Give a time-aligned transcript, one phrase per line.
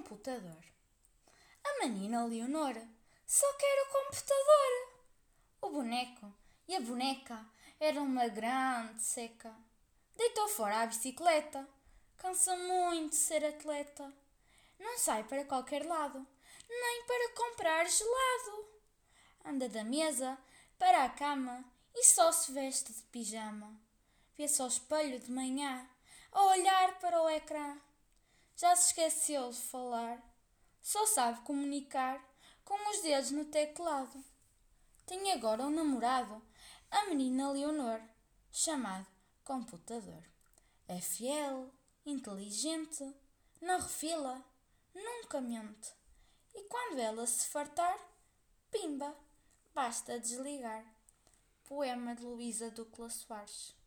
[0.00, 0.64] computador.
[1.62, 2.74] A menina Leonor
[3.26, 4.88] só quer o computador.
[5.60, 6.34] O boneco
[6.66, 7.46] e a boneca
[7.78, 9.54] eram uma grande seca.
[10.16, 11.68] Deitou fora a bicicleta.
[12.16, 14.10] Cansa muito ser atleta.
[14.78, 16.26] Não sai para qualquer lado,
[16.68, 18.68] nem para comprar gelado.
[19.44, 20.38] Anda da mesa
[20.78, 21.62] para a cama
[21.94, 23.78] e só se veste de pijama.
[24.36, 25.86] Vê-se ao espelho de manhã
[26.32, 27.78] a olhar para o ecrã.
[28.60, 30.22] Já se esqueceu de falar,
[30.82, 32.22] só sabe comunicar
[32.62, 34.22] com os dedos no teclado.
[35.06, 36.42] Tem agora um namorado,
[36.90, 38.02] a menina Leonor,
[38.50, 39.06] chamado
[39.44, 40.22] computador.
[40.86, 41.72] É fiel,
[42.04, 43.02] inteligente,
[43.62, 44.44] não refila,
[44.94, 45.94] nunca mente.
[46.54, 47.98] E quando ela se fartar,
[48.70, 49.16] pimba,
[49.72, 50.84] basta desligar.
[51.64, 53.79] Poema de Luísa Ducla Soares.